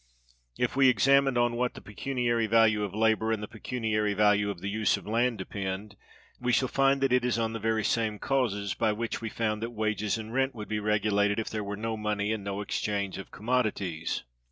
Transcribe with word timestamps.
If 0.57 0.75
we 0.75 0.89
examine 0.89 1.37
on 1.37 1.55
what 1.55 1.75
the 1.75 1.79
pecuniary 1.79 2.47
value 2.47 2.83
of 2.83 2.95
labor 2.95 3.31
and 3.31 3.43
the 3.43 3.47
pecuniary 3.47 4.15
value 4.15 4.49
of 4.49 4.59
the 4.59 4.67
use 4.67 4.97
of 4.97 5.05
land 5.05 5.37
depend, 5.37 5.95
we 6.39 6.51
shall 6.51 6.67
find 6.67 7.01
that 7.01 7.13
it 7.13 7.23
is 7.23 7.37
on 7.37 7.53
the 7.53 7.59
very 7.59 7.83
same 7.83 8.17
causes 8.17 8.73
by 8.73 8.93
which 8.93 9.21
we 9.21 9.29
found 9.29 9.61
that 9.61 9.69
wages 9.69 10.17
and 10.17 10.33
rent 10.33 10.55
would 10.55 10.69
be 10.69 10.79
regulated 10.79 11.37
if 11.37 11.51
there 11.51 11.63
were 11.63 11.77
no 11.77 11.95
money 11.95 12.33
and 12.33 12.43
no 12.43 12.61
exchange 12.61 13.19
of 13.19 13.29
commodities. 13.29 14.23